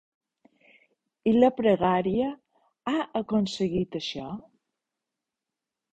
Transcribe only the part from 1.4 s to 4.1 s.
la pregària ha aconseguit